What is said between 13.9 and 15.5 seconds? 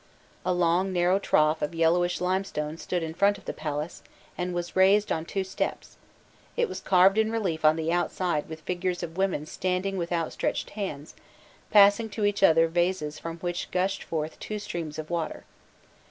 forth two streams of water.